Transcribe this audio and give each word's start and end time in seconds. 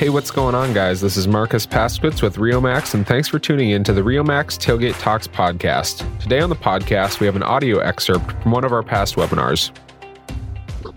Hey, 0.00 0.08
what's 0.08 0.30
going 0.30 0.54
on, 0.54 0.72
guys? 0.72 1.02
This 1.02 1.18
is 1.18 1.28
Marcus 1.28 1.66
Paskowitz 1.66 2.22
with 2.22 2.36
Riomax, 2.36 2.94
and 2.94 3.06
thanks 3.06 3.28
for 3.28 3.38
tuning 3.38 3.68
in 3.68 3.84
to 3.84 3.92
the 3.92 4.00
Riomax 4.00 4.58
Tailgate 4.58 4.98
Talks 4.98 5.28
podcast. 5.28 5.98
Today 6.20 6.40
on 6.40 6.48
the 6.48 6.56
podcast, 6.56 7.20
we 7.20 7.26
have 7.26 7.36
an 7.36 7.42
audio 7.42 7.80
excerpt 7.80 8.32
from 8.40 8.50
one 8.50 8.64
of 8.64 8.72
our 8.72 8.82
past 8.82 9.16
webinars. 9.16 9.76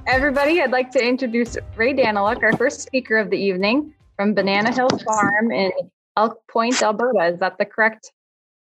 Everybody, 0.08 0.62
I'd 0.62 0.72
like 0.72 0.90
to 0.92 1.06
introduce 1.06 1.58
Ray 1.76 1.94
Danyluk, 1.94 2.42
our 2.44 2.56
first 2.56 2.80
speaker 2.80 3.18
of 3.18 3.30
the 3.30 3.36
evening 3.36 3.94
from 4.16 4.34
Banana 4.34 4.74
Hill 4.74 4.88
Farm 4.88 5.52
in 5.52 5.74
Elk 6.16 6.40
Point, 6.50 6.82
Alberta. 6.82 7.26
Is 7.26 7.42
that 7.42 7.58
the 7.58 7.66
correct 7.66 8.10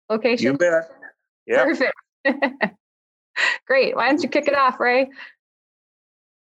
location? 0.10 0.54
You 0.54 0.58
bet. 0.58 0.90
Yeah. 1.46 1.66
Perfect. 1.66 1.94
Great. 3.68 3.96
Why 3.96 4.08
don't 4.08 4.24
you 4.24 4.30
kick 4.30 4.48
it 4.48 4.56
off, 4.56 4.80
Ray? 4.80 5.08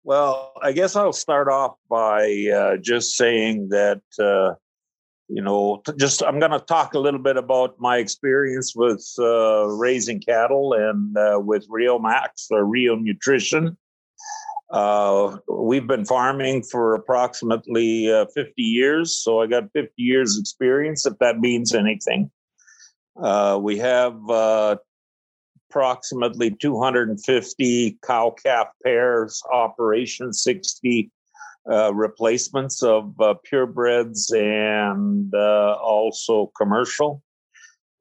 Well, 0.06 0.52
I 0.62 0.74
guess 0.74 0.98
I'll 0.98 1.14
start 1.14 1.48
off 1.48 1.78
by 1.90 2.48
uh, 2.54 2.78
just 2.78 3.16
saying 3.16 3.70
that, 3.70 4.02
uh, 4.20 4.56
you 5.30 5.42
know, 5.42 5.82
just 5.98 6.22
I'm 6.22 6.40
going 6.40 6.52
to 6.52 6.60
talk 6.60 6.94
a 6.94 7.00
little 7.00 7.22
bit 7.22 7.38
about 7.38 7.76
my 7.80 7.98
experience 7.98 8.74
with 8.76 9.06
uh, 9.18 9.68
raising 9.68 10.20
cattle 10.20 10.74
and 10.74 11.18
uh, 11.18 11.40
with 11.40 11.66
Riomax 11.70 12.52
or 12.52 12.66
Rio 12.66 12.96
Nutrition. 12.96 13.78
Uh, 14.70 15.38
we've 15.48 15.88
been 15.88 16.04
farming 16.04 16.64
for 16.64 16.96
approximately 16.96 18.12
uh, 18.12 18.26
50 18.36 18.62
years, 18.62 19.16
so 19.16 19.40
I 19.40 19.48
got 19.48 19.72
50 19.72 19.94
years 19.96 20.38
experience, 20.38 21.06
if 21.06 21.18
that 21.20 21.40
means 21.40 21.74
anything. 21.74 22.30
we 23.16 23.78
have 23.78 24.20
approximately 25.74 26.52
250 26.52 27.98
cow 28.06 28.36
calf 28.44 28.68
pairs 28.84 29.42
operation, 29.52 30.32
60 30.32 31.10
uh, 31.70 31.94
replacements 31.94 32.84
of 32.84 33.20
uh, 33.20 33.34
purebreds 33.52 34.32
and 34.36 35.34
uh, 35.34 35.74
also 35.82 36.52
commercial. 36.56 37.24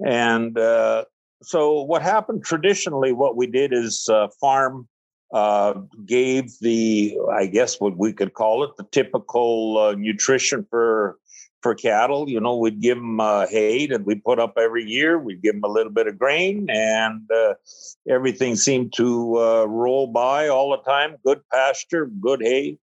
And 0.05 0.59
uh, 0.59 1.05
so, 1.43 1.83
what 1.83 2.03
happened 2.03 2.45
traditionally, 2.45 3.13
what 3.13 3.37
we 3.37 3.47
did 3.47 3.73
is 3.73 4.07
uh, 4.11 4.29
farm 4.41 4.87
uh, 5.33 5.75
gave 6.05 6.51
the, 6.61 7.17
I 7.33 7.47
guess 7.47 7.81
what 7.81 7.97
we 7.97 8.13
could 8.13 8.35
call 8.35 8.65
it, 8.65 8.77
the 8.77 8.85
typical 8.91 9.95
nutrition 9.97 10.67
for 10.69 11.17
for 11.63 11.75
cattle. 11.75 12.29
You 12.29 12.41
know, 12.41 12.57
we'd 12.57 12.81
give 12.81 12.99
them 12.99 13.21
uh, 13.21 13.47
hay 13.47 13.87
that 13.87 14.05
we 14.05 14.17
put 14.17 14.39
up 14.39 14.55
every 14.59 14.85
year. 14.85 15.19
We'd 15.19 15.43
give 15.43 15.55
them 15.55 15.65
a 15.65 15.73
little 15.73 15.93
bit 15.93 16.09
of 16.09 16.19
grain, 16.19 16.69
and 16.69 17.31
uh, 17.31 17.55
everything 18.09 18.57
seemed 18.57 18.93
to 18.97 19.39
uh, 19.39 19.65
roll 19.67 20.09
by 20.09 20.49
all 20.49 20.71
the 20.71 20.91
time. 20.91 21.17
Good 21.25 21.41
pasture, 21.51 22.07
good 22.07 22.43
hay. 22.43 22.79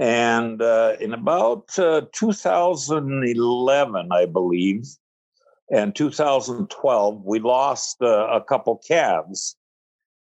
And 0.00 0.62
uh, 0.62 0.96
in 1.00 1.12
about 1.12 1.78
uh, 1.78 2.02
2011, 2.12 4.08
I 4.10 4.24
believe, 4.24 4.86
and 5.70 5.94
2012, 5.94 7.22
we 7.24 7.38
lost 7.40 8.00
uh, 8.00 8.26
a 8.28 8.40
couple 8.42 8.80
calves 8.88 9.56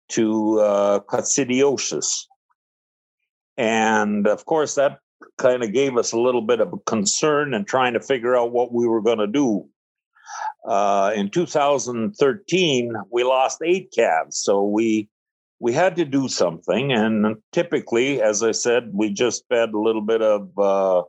to 0.10 0.58
coccidiosis. 1.10 2.26
And 3.56 4.28
of 4.28 4.46
course, 4.46 4.76
that 4.76 5.00
kind 5.38 5.64
of 5.64 5.74
gave 5.74 5.98
us 5.98 6.12
a 6.12 6.20
little 6.20 6.42
bit 6.42 6.60
of 6.60 6.74
concern 6.86 7.54
and 7.54 7.68
trying 7.68 7.94
to 7.94 8.00
figure 8.00 8.36
out 8.36 8.52
what 8.52 8.74
we 8.74 8.88
were 8.88 9.02
going 9.02 9.20
to 9.20 9.28
do. 9.28 9.68
Uh, 10.68 11.12
in 11.16 11.30
2013, 11.30 12.94
we 13.12 13.24
lost 13.24 13.60
eight 13.64 13.92
calves, 13.96 14.38
so 14.38 14.64
we 14.64 15.10
we 15.60 15.74
had 15.74 15.96
to 15.96 16.06
do 16.06 16.28
something. 16.28 16.92
And 16.92 17.38
typically, 17.52 18.22
as 18.22 18.42
I 18.44 18.52
said, 18.52 18.90
we 18.94 19.12
just 19.12 19.44
fed 19.48 19.70
a 19.70 19.80
little 19.80 20.02
bit 20.02 20.22
of 20.22 20.50
uh, 20.58 21.04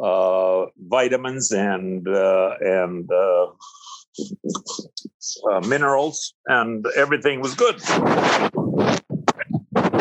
uh, 0.00 0.66
vitamins 0.78 1.50
and 1.52 2.06
uh, 2.08 2.54
and 2.60 3.10
uh, 3.10 3.46
uh, 5.50 5.60
minerals, 5.66 6.34
and 6.46 6.86
everything 6.96 7.40
was 7.40 7.54
good. 7.54 7.80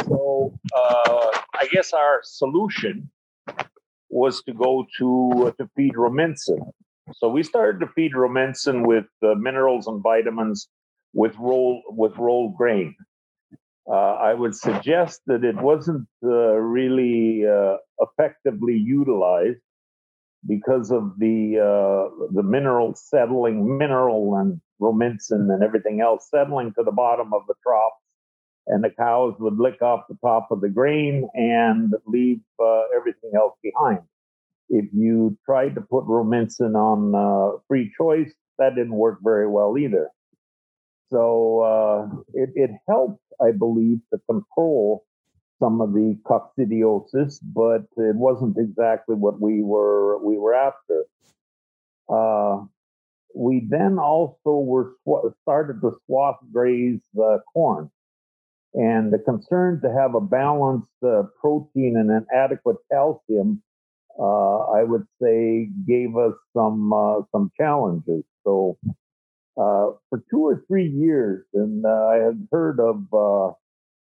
So 0.07 0.53
I 0.73 1.67
guess 1.71 1.91
our 1.93 2.21
solution 2.23 3.09
was 4.09 4.41
to 4.43 4.53
go 4.53 4.85
to 4.97 5.47
uh, 5.47 5.51
to 5.63 5.69
feed 5.75 5.93
Rumensin. 5.93 6.59
So 7.13 7.29
we 7.29 7.43
started 7.43 7.79
to 7.79 7.87
feed 7.87 8.13
Rumensin 8.13 8.85
with 8.85 9.05
uh, 9.23 9.35
minerals 9.35 9.87
and 9.87 10.01
vitamins 10.01 10.67
with 11.13 11.35
roll 11.37 11.81
with 11.87 12.15
rolled 12.17 12.55
grain. 12.55 12.95
Uh, 13.89 14.13
I 14.29 14.33
would 14.35 14.55
suggest 14.55 15.21
that 15.25 15.43
it 15.43 15.55
wasn't 15.55 16.07
uh, 16.23 16.29
really 16.29 17.47
uh, 17.47 17.77
effectively 17.99 18.75
utilized 18.75 19.59
because 20.47 20.91
of 20.91 21.17
the 21.17 21.57
uh, 21.57 22.27
the 22.31 22.43
mineral 22.43 22.93
settling, 22.95 23.77
mineral 23.77 24.35
and 24.35 24.61
Rumensin 24.79 25.51
and 25.53 25.63
everything 25.63 26.01
else 26.01 26.27
settling 26.29 26.73
to 26.77 26.83
the 26.83 26.91
bottom 26.91 27.33
of 27.33 27.41
the 27.47 27.55
trough 27.63 27.93
and 28.69 28.83
the 28.83 28.91
cows 28.91 29.35
would 29.39 29.57
lick 29.57 29.81
off 29.81 30.05
the 30.09 30.17
top 30.23 30.49
of 30.51 30.61
the 30.61 30.69
grain 30.69 31.27
and 31.33 31.93
leave 32.05 32.39
uh, 32.63 32.83
everything 32.95 33.31
else 33.35 33.55
behind. 33.63 33.99
If 34.69 34.85
you 34.93 35.37
tried 35.45 35.75
to 35.75 35.81
put 35.81 36.05
Rumensin 36.05 36.75
on 36.75 37.15
uh, 37.15 37.59
free 37.67 37.91
choice, 37.97 38.31
that 38.59 38.75
didn't 38.75 38.93
work 38.93 39.19
very 39.23 39.47
well 39.47 39.77
either. 39.77 40.09
So 41.09 41.61
uh, 41.61 42.21
it, 42.33 42.51
it 42.55 42.71
helped, 42.87 43.23
I 43.41 43.51
believe, 43.51 43.99
to 44.13 44.19
control 44.29 45.05
some 45.59 45.81
of 45.81 45.93
the 45.93 46.17
coccidiosis, 46.23 47.39
but 47.43 47.81
it 47.97 48.15
wasn't 48.15 48.57
exactly 48.57 49.15
what 49.15 49.41
we 49.41 49.61
were 49.63 50.23
we 50.23 50.37
were 50.37 50.53
after. 50.53 51.05
Uh, 52.07 52.65
we 53.35 53.67
then 53.69 53.99
also 53.99 54.51
were 54.51 54.93
sw- 55.03 55.33
started 55.41 55.81
to 55.81 55.91
swath 56.05 56.37
graze 56.53 57.01
uh, 57.21 57.39
corn. 57.53 57.89
And 58.73 59.11
the 59.11 59.17
concern 59.17 59.81
to 59.81 59.91
have 59.91 60.13
a 60.13 60.21
balanced 60.21 60.87
uh, 61.03 61.23
protein 61.41 61.95
and 61.97 62.11
an 62.11 62.25
adequate 62.33 62.77
calcium, 62.91 63.63
uh, 64.19 64.57
I 64.59 64.83
would 64.83 65.07
say, 65.21 65.69
gave 65.87 66.15
us 66.15 66.33
some 66.55 66.93
uh, 66.93 67.21
some 67.31 67.51
challenges. 67.59 68.23
So 68.43 68.77
uh, 69.57 69.97
for 70.09 70.23
two 70.29 70.45
or 70.45 70.63
three 70.67 70.87
years, 70.87 71.45
and 71.53 71.83
uh, 71.83 71.89
I 71.89 72.15
had 72.17 72.47
heard 72.51 72.79
of 72.79 72.97
uh, 73.11 73.53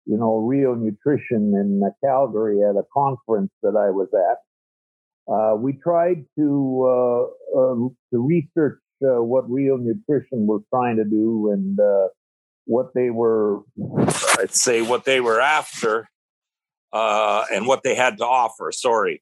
you 0.05 0.17
know 0.17 0.37
Rio 0.37 0.75
Nutrition 0.75 1.53
in 1.55 1.81
Calgary 2.01 2.63
at 2.63 2.77
a 2.77 2.85
conference 2.93 3.51
that 3.63 3.75
I 3.75 3.89
was 3.89 4.07
at. 4.13 5.59
we 5.59 5.73
tried 5.73 6.25
to 6.37 7.27
to 7.53 7.95
research 8.13 8.79
what 9.01 9.49
Rio 9.51 9.75
Nutrition 9.75 10.47
was 10.47 10.61
trying 10.69 10.95
to 10.95 11.03
do 11.03 11.51
and 11.51 11.77
what 12.65 12.93
they 12.93 13.09
were, 13.09 13.61
I'd 14.39 14.53
say, 14.53 14.81
what 14.81 15.05
they 15.05 15.19
were 15.19 15.41
after 15.41 16.07
uh, 16.91 17.45
and 17.51 17.67
what 17.67 17.83
they 17.83 17.95
had 17.95 18.17
to 18.19 18.25
offer. 18.25 18.71
Sorry. 18.71 19.21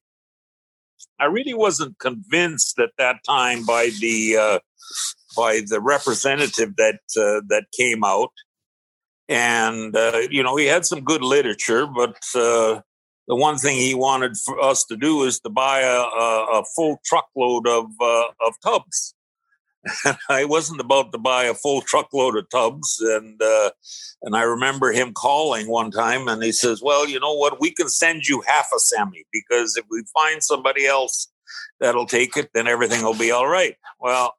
I 1.18 1.26
really 1.26 1.54
wasn't 1.54 1.98
convinced 1.98 2.78
at 2.78 2.90
that 2.98 3.24
time 3.26 3.64
by 3.64 3.90
the 4.00 4.36
uh, 4.36 4.58
by 5.36 5.62
the 5.66 5.80
representative 5.80 6.76
that 6.76 7.00
uh, 7.16 7.42
that 7.48 7.66
came 7.76 8.04
out, 8.04 8.32
and 9.28 9.94
uh, 9.96 10.22
you 10.30 10.42
know 10.42 10.56
he 10.56 10.66
had 10.66 10.84
some 10.84 11.00
good 11.00 11.22
literature, 11.22 11.86
but 11.86 12.16
uh, 12.34 12.80
the 13.28 13.36
one 13.36 13.58
thing 13.58 13.76
he 13.76 13.94
wanted 13.94 14.36
for 14.36 14.60
us 14.60 14.84
to 14.86 14.96
do 14.96 15.22
is 15.22 15.38
to 15.40 15.50
buy 15.50 15.80
a, 15.80 16.00
a, 16.00 16.60
a 16.60 16.64
full 16.74 17.00
truckload 17.04 17.68
of 17.68 17.86
uh, 18.00 18.24
of 18.46 18.54
tubs 18.64 19.14
I 20.28 20.44
wasn't 20.44 20.80
about 20.80 21.12
to 21.12 21.18
buy 21.18 21.44
a 21.44 21.54
full 21.54 21.80
truckload 21.82 22.36
of 22.36 22.48
tubs, 22.50 23.00
and 23.00 23.40
uh, 23.42 23.70
and 24.22 24.36
I 24.36 24.42
remember 24.42 24.92
him 24.92 25.12
calling 25.12 25.68
one 25.68 25.90
time, 25.90 26.28
and 26.28 26.42
he 26.42 26.52
says, 26.52 26.80
"Well, 26.82 27.08
you 27.08 27.18
know 27.18 27.34
what? 27.34 27.60
We 27.60 27.72
can 27.72 27.88
send 27.88 28.26
you 28.26 28.42
half 28.46 28.68
a 28.74 28.78
semi 28.78 29.24
because 29.32 29.76
if 29.76 29.84
we 29.90 30.04
find 30.14 30.42
somebody 30.42 30.86
else 30.86 31.28
that'll 31.80 32.06
take 32.06 32.36
it, 32.36 32.50
then 32.54 32.68
everything 32.68 33.02
will 33.02 33.18
be 33.18 33.32
all 33.32 33.48
right." 33.48 33.76
Well, 33.98 34.34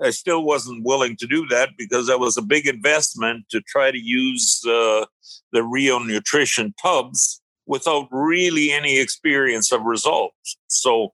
I 0.00 0.10
still 0.10 0.44
wasn't 0.44 0.84
willing 0.84 1.16
to 1.16 1.26
do 1.26 1.46
that 1.48 1.70
because 1.76 2.06
that 2.06 2.20
was 2.20 2.36
a 2.36 2.42
big 2.42 2.66
investment 2.66 3.46
to 3.50 3.60
try 3.60 3.90
to 3.90 3.98
use 3.98 4.62
uh, 4.66 5.06
the 5.52 5.62
Rio 5.64 5.98
Nutrition 5.98 6.74
tubs 6.80 7.40
without 7.66 8.08
really 8.10 8.70
any 8.70 8.98
experience 8.98 9.72
of 9.72 9.82
results. 9.82 10.58
So 10.66 11.12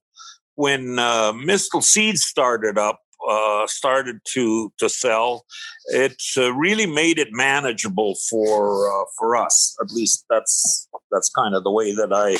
when 0.55 0.99
uh, 0.99 1.31
Mistel 1.33 1.83
Seeds 1.83 2.23
started 2.23 2.77
up, 2.77 2.99
uh, 3.29 3.67
started 3.67 4.19
to 4.33 4.71
to 4.77 4.89
sell, 4.89 5.45
it 5.87 6.21
uh, 6.37 6.53
really 6.53 6.85
made 6.85 7.19
it 7.19 7.29
manageable 7.31 8.15
for 8.29 8.89
uh, 8.91 9.05
for 9.17 9.35
us. 9.35 9.75
At 9.81 9.91
least 9.91 10.25
that's 10.29 10.87
that's 11.11 11.29
kind 11.29 11.55
of 11.55 11.63
the 11.63 11.71
way 11.71 11.93
that 11.93 12.11
I 12.13 12.37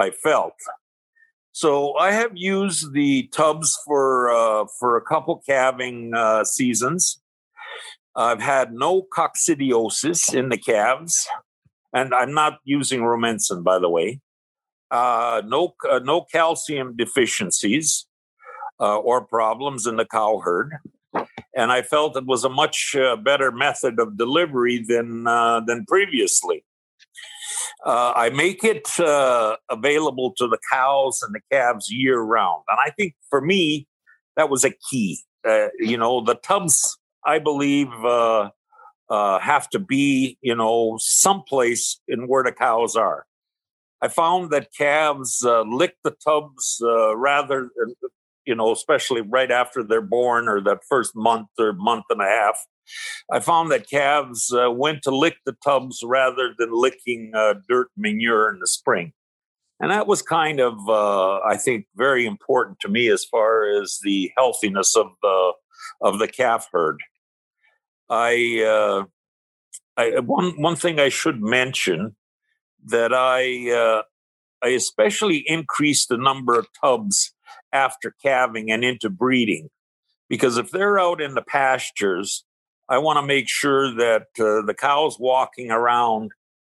I 0.00 0.10
felt. 0.10 0.54
So 1.52 1.96
I 1.96 2.12
have 2.12 2.32
used 2.34 2.92
the 2.92 3.28
tubs 3.28 3.78
for 3.84 4.30
uh, 4.30 4.66
for 4.78 4.96
a 4.96 5.02
couple 5.02 5.42
calving 5.48 6.12
uh, 6.14 6.44
seasons. 6.44 7.20
I've 8.14 8.40
had 8.40 8.72
no 8.72 9.02
coccidiosis 9.16 10.34
in 10.34 10.48
the 10.48 10.58
calves, 10.58 11.28
and 11.92 12.14
I'm 12.14 12.32
not 12.34 12.58
using 12.64 13.00
Rumensin, 13.02 13.62
by 13.62 13.78
the 13.78 13.90
way. 13.90 14.20
uh, 14.90 15.42
no 15.46 15.74
no 16.02 16.22
calcium 16.22 16.96
deficiencies 16.96 18.06
uh, 18.80 18.98
or 18.98 19.24
problems 19.24 19.86
in 19.86 19.96
the 19.96 20.04
cow 20.04 20.40
herd, 20.44 20.72
and 21.54 21.72
I 21.72 21.82
felt 21.82 22.16
it 22.16 22.26
was 22.26 22.44
a 22.44 22.48
much 22.48 22.94
uh, 22.94 23.16
better 23.16 23.50
method 23.50 23.98
of 23.98 24.16
delivery 24.16 24.84
than 24.86 25.26
uh, 25.26 25.60
than 25.60 25.84
previously. 25.86 26.64
Uh, 27.84 28.12
I 28.16 28.30
make 28.30 28.64
it 28.64 28.88
available 29.70 30.32
to 30.36 30.48
the 30.48 30.58
cows 30.70 31.22
and 31.22 31.34
the 31.34 31.40
calves 31.50 31.90
year 31.90 32.20
round, 32.20 32.62
and 32.68 32.78
I 32.84 32.90
think 32.90 33.14
for 33.30 33.40
me 33.40 33.86
that 34.36 34.50
was 34.50 34.64
a 34.64 34.72
key. 34.90 35.20
you 35.78 35.96
know, 35.96 36.20
the 36.20 36.34
tubs 36.34 36.98
I 37.24 37.38
believe 37.38 37.88
have 39.10 39.68
to 39.70 39.78
be 39.78 40.38
you 40.42 40.54
know 40.54 40.96
someplace 41.00 42.00
in 42.08 42.28
where 42.28 42.44
the 42.44 42.52
cows 42.52 42.96
are. 42.96 43.26
I 44.02 44.08
found 44.08 44.50
that 44.50 44.74
calves 44.76 45.42
uh, 45.44 45.62
lick 45.62 45.96
the 46.04 46.14
tubs 46.22 46.80
uh, 46.82 47.16
rather, 47.16 47.70
you 48.46 48.54
know, 48.54 48.72
especially 48.72 49.20
right 49.20 49.50
after 49.50 49.82
they're 49.82 50.00
born 50.00 50.48
or 50.48 50.60
that 50.62 50.80
first 50.88 51.14
month 51.14 51.48
or 51.58 51.72
month 51.72 52.04
and 52.10 52.20
a 52.20 52.24
half. 52.24 52.58
I 53.32 53.40
found 53.40 53.70
that 53.72 53.90
calves 53.90 54.52
uh, 54.52 54.70
went 54.70 55.02
to 55.02 55.10
lick 55.10 55.38
the 55.44 55.56
tubs 55.64 56.02
rather 56.04 56.54
than 56.56 56.70
licking 56.72 57.32
uh, 57.34 57.54
dirt 57.68 57.88
manure 57.96 58.48
in 58.48 58.60
the 58.60 58.66
spring. 58.66 59.12
And 59.80 59.90
that 59.90 60.06
was 60.06 60.22
kind 60.22 60.60
of, 60.60 60.74
uh, 60.88 61.40
I 61.40 61.56
think, 61.56 61.86
very 61.96 62.24
important 62.24 62.78
to 62.80 62.88
me 62.88 63.08
as 63.08 63.24
far 63.24 63.68
as 63.68 63.98
the 64.02 64.30
healthiness 64.36 64.96
of 64.96 65.08
the 65.20 65.52
of 66.00 66.18
the 66.18 66.28
calf 66.28 66.68
herd. 66.72 66.98
I, 68.08 68.62
uh, 68.64 69.04
I 69.96 70.20
one 70.20 70.60
one 70.62 70.76
thing 70.76 70.98
I 70.98 71.08
should 71.08 71.42
mention 71.42 72.16
that 72.86 73.12
I 73.12 73.70
uh, 73.70 74.02
I 74.62 74.68
especially 74.68 75.44
increased 75.46 76.08
the 76.08 76.16
number 76.16 76.58
of 76.58 76.68
tubs 76.80 77.34
after 77.72 78.14
calving 78.22 78.70
and 78.70 78.84
into 78.84 79.10
breeding, 79.10 79.68
because 80.28 80.58
if 80.58 80.70
they're 80.70 80.98
out 80.98 81.20
in 81.20 81.34
the 81.34 81.42
pastures, 81.42 82.44
I 82.88 82.98
want 82.98 83.18
to 83.18 83.26
make 83.26 83.48
sure 83.48 83.94
that 83.94 84.28
uh, 84.38 84.64
the 84.64 84.74
cows 84.78 85.18
walking 85.18 85.70
around 85.70 86.30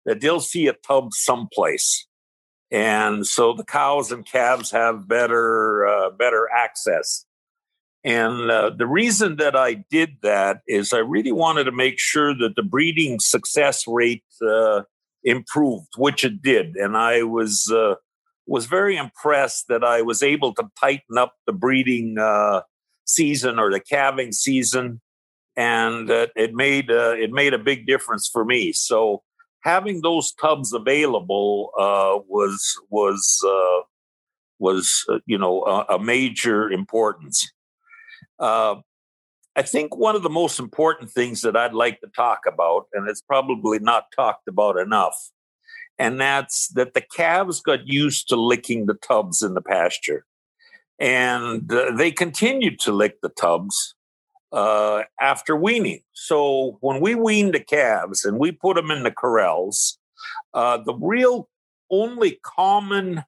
that 0.05 0.19
they'll 0.19 0.39
see 0.39 0.67
a 0.67 0.73
tub 0.73 1.13
someplace, 1.13 2.07
and 2.69 3.25
so 3.25 3.53
the 3.53 3.63
cows 3.63 4.11
and 4.11 4.25
calves 4.25 4.71
have 4.71 5.07
better 5.07 5.87
uh, 5.87 6.09
better 6.11 6.49
access. 6.53 7.25
And 8.03 8.49
uh, 8.49 8.71
the 8.75 8.87
reason 8.87 9.35
that 9.35 9.55
I 9.55 9.85
did 9.91 10.17
that 10.23 10.61
is 10.67 10.91
I 10.91 10.97
really 10.97 11.31
wanted 11.31 11.65
to 11.65 11.71
make 11.71 11.99
sure 11.99 12.33
that 12.33 12.55
the 12.55 12.63
breeding 12.63 13.19
success 13.19 13.83
rate 13.87 14.23
uh, 14.41 14.81
improved, 15.23 15.89
which 15.97 16.23
it 16.25 16.41
did, 16.41 16.75
and 16.75 16.97
I 16.97 17.23
was 17.23 17.71
uh, 17.71 17.95
was 18.51 18.65
very 18.65 18.97
impressed 18.97 19.69
that 19.69 19.81
I 19.81 20.01
was 20.01 20.21
able 20.21 20.53
to 20.55 20.69
tighten 20.77 21.17
up 21.17 21.35
the 21.47 21.53
breeding 21.53 22.17
uh, 22.19 22.63
season 23.05 23.57
or 23.57 23.71
the 23.71 23.79
calving 23.79 24.33
season, 24.33 24.99
and 25.55 26.11
uh, 26.11 26.27
it 26.35 26.53
made 26.53 26.91
uh, 26.91 27.15
it 27.17 27.31
made 27.31 27.53
a 27.53 27.57
big 27.57 27.87
difference 27.87 28.27
for 28.27 28.43
me. 28.43 28.73
So 28.73 29.23
having 29.63 30.01
those 30.01 30.33
tubs 30.33 30.73
available 30.73 31.71
uh, 31.79 32.19
was 32.27 32.77
was 32.89 33.39
uh, 33.47 33.85
was 34.59 35.05
you 35.25 35.37
know 35.37 35.63
a, 35.63 35.95
a, 35.95 35.99
major 35.99 36.69
importance. 36.69 37.49
I 39.53 39.63
think 39.63 39.95
one 39.95 40.15
of 40.15 40.23
the 40.23 40.29
most 40.29 40.59
important 40.59 41.11
things 41.11 41.41
that 41.41 41.55
I'd 41.55 41.73
like 41.73 42.01
to 42.01 42.07
talk 42.07 42.41
about, 42.45 42.87
and 42.93 43.09
it's 43.09 43.21
probably 43.21 43.79
not 43.79 44.05
talked 44.15 44.47
about 44.47 44.77
enough, 44.77 45.15
and 45.97 46.19
that's 46.19 46.67
that 46.69 46.93
the 46.93 47.01
calves 47.01 47.61
got 47.61 47.87
used 47.87 48.27
to 48.29 48.35
licking 48.35 48.85
the 48.85 48.95
tubs 48.95 49.41
in 49.41 49.53
the 49.53 49.61
pasture. 49.61 50.25
And 50.99 51.71
uh, 51.71 51.91
they 51.95 52.11
continued 52.11 52.79
to 52.81 52.91
lick 52.91 53.21
the 53.21 53.29
tubs 53.29 53.95
uh, 54.51 55.03
after 55.19 55.55
weaning. 55.55 56.01
So 56.13 56.77
when 56.81 57.01
we 57.01 57.15
weaned 57.15 57.53
the 57.53 57.59
calves 57.59 58.25
and 58.25 58.37
we 58.37 58.51
put 58.51 58.75
them 58.75 58.91
in 58.91 59.03
the 59.03 59.11
corrals, 59.11 59.97
uh, 60.53 60.77
the 60.77 60.93
real 60.93 61.49
only 61.89 62.39
common 62.43 63.23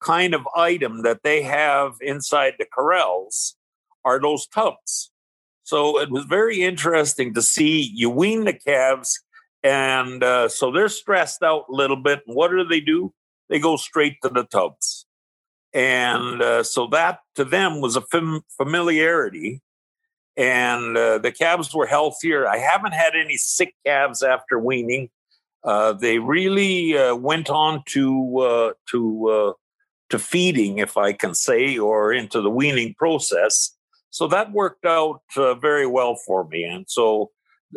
kind 0.00 0.34
of 0.34 0.46
item 0.56 1.02
that 1.02 1.22
they 1.22 1.42
have 1.42 1.94
inside 2.00 2.54
the 2.58 2.66
corrals 2.66 3.56
are 4.04 4.20
those 4.20 4.46
tubs. 4.48 5.10
So 5.62 6.00
it 6.00 6.10
was 6.10 6.24
very 6.24 6.62
interesting 6.62 7.34
to 7.34 7.42
see 7.42 7.80
you 7.94 8.10
wean 8.10 8.44
the 8.44 8.52
calves, 8.52 9.20
and 9.62 10.22
uh, 10.22 10.48
so 10.48 10.70
they're 10.70 10.88
stressed 10.88 11.42
out 11.42 11.66
a 11.68 11.72
little 11.72 11.96
bit. 11.96 12.22
What 12.26 12.50
do 12.50 12.64
they 12.64 12.80
do? 12.80 13.12
They 13.48 13.58
go 13.58 13.76
straight 13.76 14.16
to 14.22 14.28
the 14.28 14.44
tubs, 14.44 15.06
and 15.72 16.40
uh, 16.42 16.62
so 16.62 16.86
that 16.88 17.20
to 17.36 17.44
them 17.44 17.80
was 17.80 17.96
a 17.96 18.02
fam- 18.02 18.42
familiarity. 18.56 19.60
And 20.34 20.96
uh, 20.96 21.18
the 21.18 21.30
calves 21.30 21.74
were 21.74 21.86
healthier. 21.86 22.48
I 22.48 22.56
haven't 22.56 22.94
had 22.94 23.14
any 23.14 23.36
sick 23.36 23.74
calves 23.84 24.22
after 24.22 24.58
weaning. 24.58 25.10
Uh, 25.62 25.92
they 25.92 26.18
really 26.18 26.96
uh, 26.96 27.14
went 27.14 27.50
on 27.50 27.82
to 27.90 28.38
uh, 28.38 28.72
to 28.90 29.54
to 30.08 30.18
feeding, 30.18 30.78
if 30.78 30.96
I 30.96 31.12
can 31.12 31.34
say, 31.34 31.78
or 31.78 32.12
into 32.12 32.40
the 32.40 32.50
weaning 32.50 32.94
process 32.94 33.76
so 34.12 34.28
that 34.28 34.52
worked 34.52 34.84
out 34.84 35.22
very 35.34 35.86
well 35.86 36.16
for 36.16 36.44
me. 36.44 36.64
And 36.64 36.84
so 36.86 37.30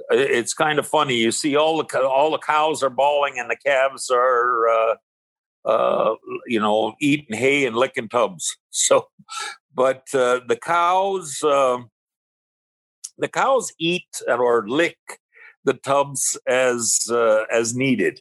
it's 0.10 0.54
kind 0.54 0.80
of 0.80 0.88
funny. 0.88 1.16
You 1.16 1.32
see 1.32 1.56
all 1.56 1.82
the 1.82 2.02
all 2.02 2.32
the 2.32 2.38
cows 2.38 2.84
are 2.84 2.90
bawling 2.90 3.40
and 3.40 3.50
the 3.50 3.58
calves 3.58 4.10
are 4.10 4.68
uh, 4.68 4.96
uh, 5.66 6.16
you 6.48 6.60
know 6.60 6.96
eating 7.00 7.38
hay 7.38 7.66
and 7.66 7.76
licking 7.76 8.10
tubs. 8.10 8.58
So, 8.78 9.08
but 9.74 10.04
uh, 10.14 10.42
the 10.50 10.60
cows 10.62 11.42
um, 11.44 11.90
the 13.18 13.30
cows 13.30 13.72
eat 13.80 14.10
or 14.28 14.68
lick 14.68 14.98
the 15.64 15.74
tubs 15.74 16.38
as 16.48 17.00
uh, 17.10 17.46
as 17.52 17.76
needed. 17.76 18.20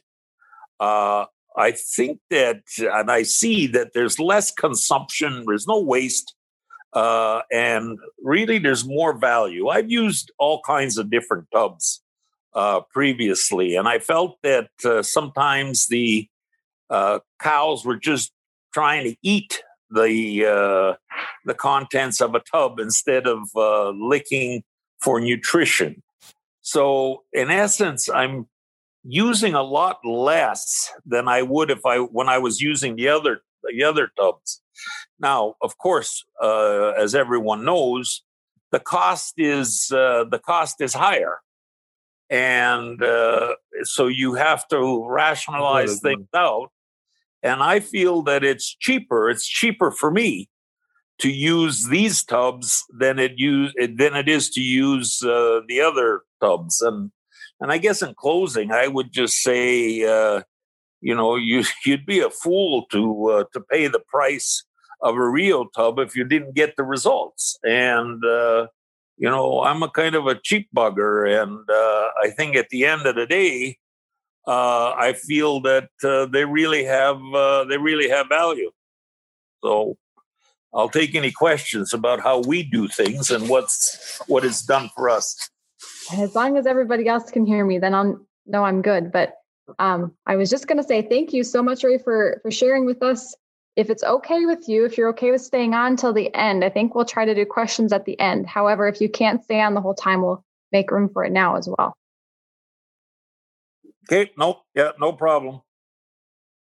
Uh, 0.79 1.25
I 1.57 1.71
think 1.71 2.19
that, 2.29 2.63
and 2.77 3.09
I 3.09 3.23
see 3.23 3.67
that 3.67 3.93
there's 3.93 4.19
less 4.19 4.51
consumption. 4.51 5.45
There's 5.47 5.67
no 5.67 5.79
waste 5.79 6.34
uh, 6.95 7.41
and 7.51 7.99
really, 8.23 8.57
there's 8.57 8.85
more 8.85 9.13
value. 9.13 9.67
I've 9.67 9.91
used 9.91 10.31
all 10.39 10.61
kinds 10.65 10.97
of 10.97 11.11
different 11.11 11.47
tubs 11.51 12.01
uh, 12.53 12.81
previously, 12.91 13.75
and 13.75 13.87
I 13.87 13.99
felt 13.99 14.37
that 14.43 14.69
uh, 14.85 15.03
sometimes 15.03 15.87
the 15.87 16.29
uh, 16.89 17.19
cows 17.39 17.85
were 17.85 17.97
just 17.97 18.31
trying 18.73 19.03
to 19.03 19.17
eat 19.21 19.61
the 19.91 20.45
uh, 20.45 20.93
the 21.43 21.53
contents 21.53 22.21
of 22.21 22.33
a 22.33 22.39
tub 22.39 22.79
instead 22.79 23.27
of 23.27 23.49
licking 23.95 24.63
for 25.01 25.19
nutrition. 25.19 26.01
So, 26.61 27.23
in 27.33 27.51
essence, 27.51 28.09
I'm 28.09 28.47
using 29.03 29.53
a 29.53 29.61
lot 29.61 29.99
less 30.03 30.91
than 31.05 31.27
I 31.27 31.41
would 31.41 31.69
if 31.69 31.85
I 31.85 31.97
when 31.99 32.29
I 32.29 32.37
was 32.37 32.61
using 32.61 32.95
the 32.95 33.09
other 33.09 33.41
the 33.63 33.83
other 33.83 34.09
tubs. 34.17 34.61
Now, 35.19 35.55
of 35.61 35.77
course, 35.77 36.25
uh, 36.41 36.89
as 36.97 37.15
everyone 37.15 37.63
knows, 37.63 38.23
the 38.71 38.79
cost 38.79 39.35
is 39.37 39.91
uh, 39.91 40.25
the 40.29 40.39
cost 40.39 40.81
is 40.81 40.93
higher, 40.93 41.37
and 42.29 43.01
uh, 43.01 43.55
so 43.83 44.07
you 44.07 44.33
have 44.33 44.67
to 44.69 45.05
rationalize 45.07 45.99
things 46.01 46.27
out. 46.35 46.71
And 47.41 47.61
I 47.61 47.79
feel 47.79 48.23
that 48.23 48.43
it's 48.43 48.75
cheaper. 48.75 49.29
It's 49.29 49.47
cheaper 49.47 49.91
for 49.91 50.11
me 50.11 50.49
to 51.19 51.29
use 51.29 51.87
these 51.87 52.23
tubs 52.23 52.83
than 52.89 53.19
it 53.19 53.33
use 53.37 53.73
than 53.77 54.15
it 54.15 54.27
is 54.27 54.49
to 54.51 54.61
use 54.61 55.23
uh, 55.23 55.61
the 55.67 55.79
other 55.79 56.21
tubs. 56.41 56.81
And 56.81 57.11
and 57.61 57.71
I 57.71 57.77
guess 57.77 58.01
in 58.01 58.13
closing, 58.15 58.71
I 58.71 58.87
would 58.87 59.13
just 59.13 59.37
say, 59.37 60.03
uh, 60.03 60.41
you 61.01 61.15
know, 61.15 61.35
you 61.35 61.63
you'd 61.85 62.05
be 62.05 62.19
a 62.19 62.29
fool 62.29 62.85
to 62.91 63.27
uh, 63.27 63.43
to 63.53 63.61
pay 63.61 63.87
the 63.87 63.99
price 63.99 64.65
of 65.01 65.15
a 65.15 65.29
Rio 65.29 65.65
tub 65.75 65.99
if 65.99 66.15
you 66.15 66.23
didn't 66.23 66.55
get 66.55 66.75
the 66.75 66.83
results. 66.83 67.57
And, 67.63 68.23
uh, 68.23 68.67
you 69.17 69.29
know, 69.29 69.63
I'm 69.63 69.83
a 69.83 69.89
kind 69.89 70.15
of 70.15 70.27
a 70.27 70.35
cheap 70.35 70.69
bugger. 70.75 71.41
And 71.41 71.69
uh, 71.69 72.09
I 72.23 72.29
think 72.29 72.55
at 72.55 72.69
the 72.69 72.85
end 72.85 73.05
of 73.05 73.15
the 73.15 73.25
day, 73.25 73.77
uh, 74.47 74.93
I 74.97 75.13
feel 75.13 75.61
that 75.61 75.89
uh, 76.03 76.27
they 76.27 76.45
really 76.45 76.83
have 76.83 77.19
uh, 77.33 77.63
they 77.65 77.77
really 77.77 78.09
have 78.09 78.27
value. 78.29 78.71
So 79.63 79.97
I'll 80.73 80.89
take 80.89 81.15
any 81.15 81.31
questions 81.31 81.93
about 81.93 82.19
how 82.19 82.41
we 82.41 82.63
do 82.63 82.87
things 82.87 83.31
and 83.31 83.49
what's 83.49 84.21
what 84.27 84.45
is 84.45 84.61
done 84.61 84.89
for 84.95 85.09
us. 85.09 85.49
As 86.13 86.35
long 86.35 86.57
as 86.57 86.67
everybody 86.67 87.07
else 87.07 87.31
can 87.31 87.45
hear 87.45 87.65
me, 87.65 87.79
then 87.79 87.95
I'll 87.95 88.19
know 88.45 88.63
I'm 88.63 88.81
good. 88.81 89.11
But 89.11 89.33
um, 89.79 90.13
I 90.27 90.35
was 90.35 90.49
just 90.49 90.67
going 90.67 90.77
to 90.77 90.83
say 90.83 91.01
thank 91.01 91.33
you 91.33 91.43
so 91.43 91.63
much, 91.63 91.83
Ray, 91.83 91.97
for 91.97 92.39
for 92.43 92.51
sharing 92.51 92.85
with 92.85 93.01
us 93.01 93.35
if 93.75 93.89
it's 93.89 94.03
okay 94.03 94.45
with 94.45 94.69
you, 94.69 94.85
if 94.85 94.97
you're 94.97 95.09
okay 95.09 95.31
with 95.31 95.41
staying 95.41 95.73
on 95.73 95.97
till 95.97 96.13
the 96.13 96.33
end, 96.33 96.63
I 96.63 96.69
think 96.69 96.95
we'll 96.95 97.05
try 97.05 97.25
to 97.25 97.35
do 97.35 97.45
questions 97.45 97.91
at 97.91 98.05
the 98.05 98.19
end. 98.19 98.47
However, 98.47 98.87
if 98.87 99.01
you 99.01 99.09
can't 99.09 99.43
stay 99.43 99.61
on 99.61 99.73
the 99.73 99.81
whole 99.81 99.93
time, 99.93 100.21
we'll 100.21 100.43
make 100.71 100.91
room 100.91 101.09
for 101.09 101.25
it 101.25 101.31
now 101.31 101.55
as 101.57 101.67
well. 101.67 101.95
Okay, 104.05 104.31
nope, 104.37 104.61
yeah, 104.75 104.91
no 104.99 105.11
problem. 105.11 105.61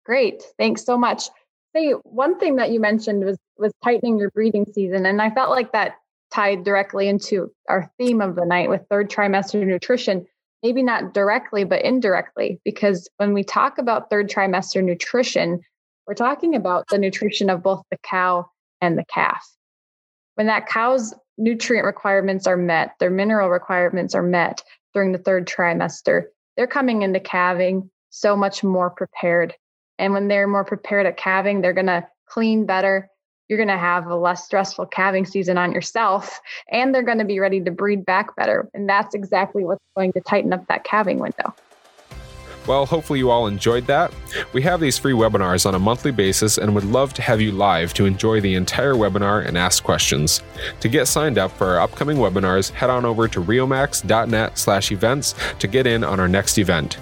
Great. 0.04 0.42
Thanks 0.58 0.84
so 0.84 0.96
much. 0.96 1.28
say 1.74 1.92
one 2.04 2.38
thing 2.38 2.56
that 2.56 2.70
you 2.70 2.80
mentioned 2.80 3.24
was 3.24 3.38
was 3.56 3.72
tightening 3.84 4.18
your 4.18 4.30
breathing 4.30 4.66
season, 4.72 5.06
and 5.06 5.20
I 5.20 5.30
felt 5.30 5.50
like 5.50 5.72
that 5.72 5.96
tied 6.30 6.64
directly 6.64 7.08
into 7.08 7.50
our 7.68 7.90
theme 7.98 8.20
of 8.20 8.36
the 8.36 8.44
night 8.44 8.70
with 8.70 8.86
third 8.88 9.10
trimester 9.10 9.66
nutrition. 9.66 10.26
Maybe 10.62 10.82
not 10.82 11.14
directly, 11.14 11.64
but 11.64 11.82
indirectly, 11.82 12.60
because 12.64 13.08
when 13.16 13.32
we 13.32 13.42
talk 13.42 13.78
about 13.78 14.10
third 14.10 14.28
trimester 14.28 14.84
nutrition, 14.84 15.60
we're 16.10 16.14
talking 16.14 16.56
about 16.56 16.88
the 16.88 16.98
nutrition 16.98 17.48
of 17.50 17.62
both 17.62 17.84
the 17.88 17.96
cow 18.02 18.44
and 18.80 18.98
the 18.98 19.04
calf. 19.04 19.48
When 20.34 20.48
that 20.48 20.66
cow's 20.66 21.14
nutrient 21.38 21.86
requirements 21.86 22.48
are 22.48 22.56
met, 22.56 22.96
their 22.98 23.10
mineral 23.10 23.48
requirements 23.48 24.16
are 24.16 24.22
met 24.22 24.64
during 24.92 25.12
the 25.12 25.18
third 25.18 25.46
trimester, 25.46 26.24
they're 26.56 26.66
coming 26.66 27.02
into 27.02 27.20
calving 27.20 27.90
so 28.08 28.34
much 28.34 28.64
more 28.64 28.90
prepared. 28.90 29.54
And 30.00 30.12
when 30.12 30.26
they're 30.26 30.48
more 30.48 30.64
prepared 30.64 31.06
at 31.06 31.16
calving, 31.16 31.60
they're 31.60 31.72
going 31.72 31.86
to 31.86 32.04
clean 32.26 32.66
better. 32.66 33.08
You're 33.48 33.58
going 33.58 33.68
to 33.68 33.78
have 33.78 34.08
a 34.08 34.16
less 34.16 34.44
stressful 34.44 34.86
calving 34.86 35.26
season 35.26 35.58
on 35.58 35.70
yourself, 35.72 36.40
and 36.72 36.92
they're 36.92 37.04
going 37.04 37.18
to 37.18 37.24
be 37.24 37.38
ready 37.38 37.60
to 37.60 37.70
breed 37.70 38.04
back 38.04 38.34
better. 38.34 38.68
And 38.74 38.88
that's 38.88 39.14
exactly 39.14 39.64
what's 39.64 39.84
going 39.96 40.12
to 40.14 40.20
tighten 40.22 40.52
up 40.52 40.66
that 40.66 40.82
calving 40.82 41.20
window. 41.20 41.54
Well, 42.70 42.86
hopefully 42.86 43.18
you 43.18 43.32
all 43.32 43.48
enjoyed 43.48 43.88
that. 43.88 44.14
We 44.52 44.62
have 44.62 44.78
these 44.78 44.96
free 44.96 45.12
webinars 45.12 45.66
on 45.66 45.74
a 45.74 45.78
monthly 45.80 46.12
basis 46.12 46.56
and 46.56 46.72
would 46.72 46.84
love 46.84 47.12
to 47.14 47.22
have 47.22 47.40
you 47.40 47.50
live 47.50 47.92
to 47.94 48.06
enjoy 48.06 48.40
the 48.40 48.54
entire 48.54 48.94
webinar 48.94 49.44
and 49.44 49.58
ask 49.58 49.82
questions. 49.82 50.40
To 50.78 50.88
get 50.88 51.08
signed 51.08 51.36
up 51.36 51.50
for 51.50 51.66
our 51.66 51.80
upcoming 51.80 52.18
webinars, 52.18 52.70
head 52.70 52.88
on 52.88 53.04
over 53.04 53.26
to 53.26 53.42
riomax.net 53.42 54.56
slash 54.56 54.92
events 54.92 55.34
to 55.58 55.66
get 55.66 55.84
in 55.84 56.04
on 56.04 56.20
our 56.20 56.28
next 56.28 56.58
event. 56.58 56.98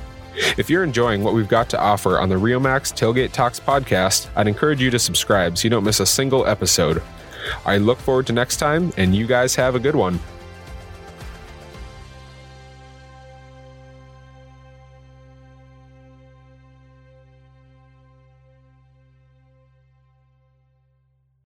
If 0.56 0.70
you're 0.70 0.84
enjoying 0.84 1.22
what 1.22 1.34
we've 1.34 1.46
got 1.46 1.68
to 1.68 1.78
offer 1.78 2.18
on 2.18 2.30
the 2.30 2.36
Riomax 2.36 2.94
Tailgate 2.94 3.32
Talks 3.32 3.60
podcast, 3.60 4.30
I'd 4.36 4.48
encourage 4.48 4.80
you 4.80 4.88
to 4.88 4.98
subscribe 4.98 5.58
so 5.58 5.64
you 5.64 5.70
don't 5.70 5.84
miss 5.84 6.00
a 6.00 6.06
single 6.06 6.46
episode. 6.46 7.02
I 7.66 7.76
look 7.76 7.98
forward 7.98 8.26
to 8.28 8.32
next 8.32 8.56
time, 8.56 8.90
and 8.96 9.14
you 9.14 9.26
guys 9.26 9.54
have 9.56 9.74
a 9.74 9.80
good 9.80 9.96
one. 9.96 10.18